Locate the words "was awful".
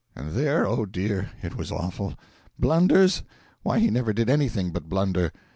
1.55-2.15